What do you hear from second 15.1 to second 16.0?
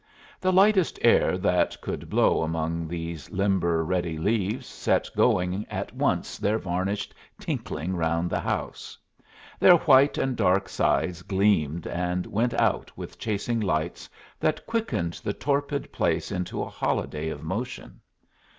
the torpid